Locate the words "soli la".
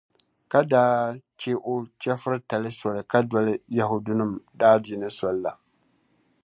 5.17-5.51